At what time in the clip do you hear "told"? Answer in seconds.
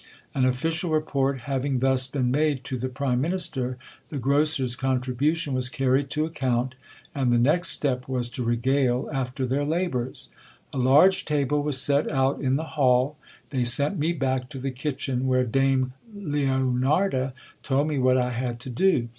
17.61-17.87